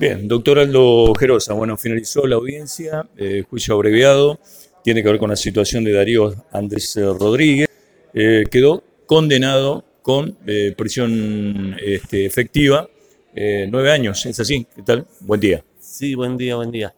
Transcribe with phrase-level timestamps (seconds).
[0.00, 4.40] Bien, doctor Aldo Gerosa, bueno, finalizó la audiencia, eh, juicio abreviado,
[4.82, 7.68] tiene que ver con la situación de Darío Andrés eh, Rodríguez,
[8.12, 10.36] eh, quedó condenado con
[10.76, 12.88] prisión este, efectiva,
[13.34, 14.66] nueve años, ¿es así?
[14.74, 15.06] ¿Qué tal?
[15.20, 15.64] Buen día.
[15.78, 16.92] Sí, buen día, buen día.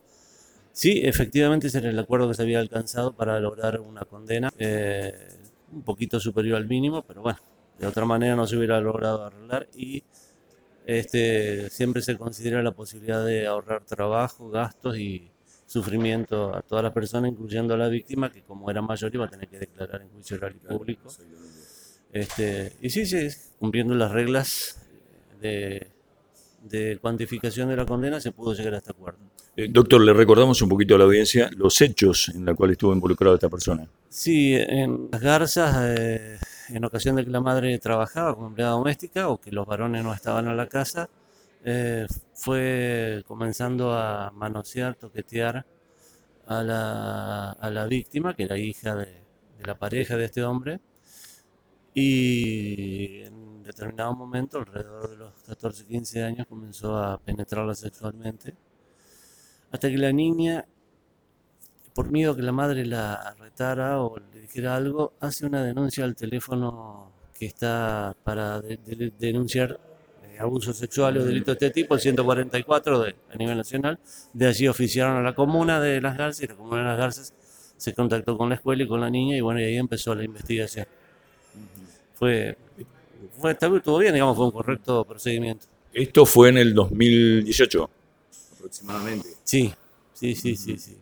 [0.72, 4.50] Sí, efectivamente ese era el acuerdo que se había alcanzado para lograr una condena
[5.70, 7.38] un poquito superior al mínimo, pero bueno,
[7.78, 10.02] de otra manera no se hubiera logrado arreglar y
[10.86, 15.30] este, siempre se considera la posibilidad de ahorrar trabajo, gastos y
[15.66, 19.28] sufrimiento a todas las personas, incluyendo a la víctima, que como era mayor iba a
[19.28, 21.08] tener que declarar en juicio oral y público.
[22.12, 24.80] Este, y sí, sí, cumpliendo las reglas
[25.40, 25.88] de,
[26.62, 29.18] de cuantificación de la condena se pudo llegar a este acuerdo.
[29.56, 32.92] Eh, doctor, le recordamos un poquito a la audiencia los hechos en los cuales estuvo
[32.92, 33.88] involucrado esta persona.
[34.08, 39.28] Sí, en las garzas, eh, en ocasión de que la madre trabajaba como empleada doméstica
[39.28, 41.08] o que los varones no estaban en la casa,
[41.64, 45.66] eh, fue comenzando a manosear, toquetear
[46.46, 49.06] a la, a la víctima, que era hija de,
[49.58, 50.80] de la pareja de este hombre,
[51.94, 58.54] y en determinado momento, alrededor de los 14, 15 años, comenzó a penetrarla sexualmente,
[59.70, 60.66] hasta que la niña,
[61.94, 66.16] por miedo que la madre la retara o le dijera algo, hace una denuncia al
[66.16, 69.78] teléfono que está para de- de- denunciar
[70.24, 73.98] eh, abusos sexuales o delitos de este tipo, el 144 de, a nivel nacional.
[74.32, 77.32] De allí oficiaron a la comuna de Las Garzas y la comuna de Las Garzas
[77.76, 80.24] se contactó con la escuela y con la niña y bueno, y ahí empezó la
[80.24, 80.86] investigación.
[82.14, 82.56] Fue,
[83.38, 85.66] fue estuvo bien, digamos, fue un correcto procedimiento.
[85.92, 87.88] Esto fue en el 2018,
[88.56, 89.28] aproximadamente.
[89.44, 89.72] Sí,
[90.12, 90.96] sí, sí, sí, sí.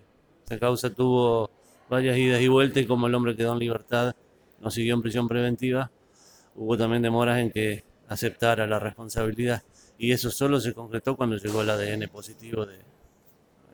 [0.52, 1.50] Esta causa tuvo
[1.88, 4.14] varias idas y vueltas y como el hombre quedó en libertad,
[4.60, 5.90] no siguió en prisión preventiva,
[6.56, 9.62] hubo también demoras en que aceptara la responsabilidad.
[9.96, 12.76] Y eso solo se concretó cuando llegó el ADN positivo de,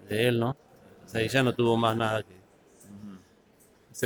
[0.08, 0.50] de él, ¿no?
[0.50, 2.34] O sea, y ya no tuvo más nada que,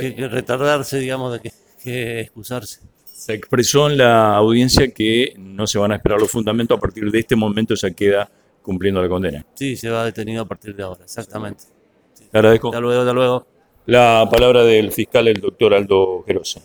[0.01, 1.51] que- que retardarse, digamos, de que,
[1.83, 2.81] que excusarse.
[3.05, 7.11] Se expresó en la audiencia que no se van a esperar los fundamentos, a partir
[7.11, 8.27] de este momento ya queda
[8.63, 9.45] cumpliendo la condena.
[9.53, 11.65] Sí, se va detenido a partir de ahora, exactamente.
[12.33, 12.69] Le agradezco.
[12.69, 13.45] Hasta luego, hasta luego.
[13.85, 16.61] La palabra del fiscal, el doctor Aldo Gerosa.